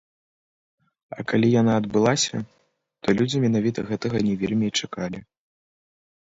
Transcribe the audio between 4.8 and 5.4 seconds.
чакалі.